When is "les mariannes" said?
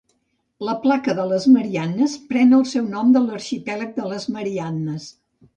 1.31-2.15, 4.15-5.11